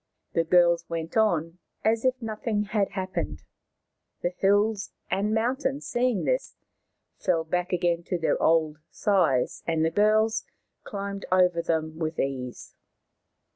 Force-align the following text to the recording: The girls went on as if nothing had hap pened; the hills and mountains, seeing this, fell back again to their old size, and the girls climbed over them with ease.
The 0.33 0.43
girls 0.43 0.83
went 0.89 1.15
on 1.15 1.59
as 1.85 2.03
if 2.05 2.19
nothing 2.19 2.63
had 2.63 2.93
hap 2.93 3.13
pened; 3.13 3.41
the 4.23 4.31
hills 4.39 4.93
and 5.11 5.31
mountains, 5.31 5.85
seeing 5.85 6.23
this, 6.23 6.55
fell 7.19 7.43
back 7.43 7.71
again 7.71 8.01
to 8.05 8.17
their 8.17 8.41
old 8.41 8.79
size, 8.89 9.61
and 9.67 9.85
the 9.85 9.91
girls 9.91 10.43
climbed 10.83 11.27
over 11.31 11.61
them 11.61 11.99
with 11.99 12.17
ease. 12.19 12.73